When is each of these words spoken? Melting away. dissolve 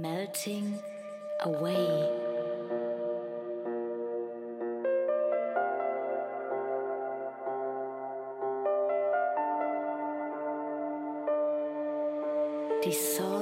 Melting 0.00 0.78
away. 1.40 2.08
dissolve 12.80 13.37